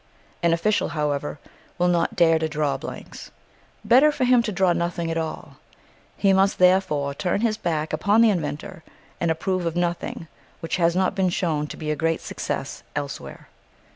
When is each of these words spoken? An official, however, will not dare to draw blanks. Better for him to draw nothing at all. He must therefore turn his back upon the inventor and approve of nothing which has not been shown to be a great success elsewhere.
An 0.41 0.51
official, 0.51 0.89
however, 0.97 1.37
will 1.77 1.87
not 1.87 2.15
dare 2.15 2.39
to 2.39 2.49
draw 2.49 2.75
blanks. 2.75 3.29
Better 3.85 4.11
for 4.11 4.23
him 4.23 4.41
to 4.41 4.51
draw 4.51 4.73
nothing 4.73 5.11
at 5.11 5.15
all. 5.17 5.57
He 6.17 6.33
must 6.33 6.57
therefore 6.57 7.13
turn 7.13 7.41
his 7.41 7.55
back 7.55 7.93
upon 7.93 8.21
the 8.21 8.31
inventor 8.31 8.83
and 9.19 9.29
approve 9.29 9.63
of 9.67 9.75
nothing 9.75 10.27
which 10.59 10.77
has 10.77 10.95
not 10.95 11.13
been 11.13 11.29
shown 11.29 11.67
to 11.67 11.77
be 11.77 11.91
a 11.91 11.95
great 11.95 12.19
success 12.21 12.81
elsewhere. 12.95 13.47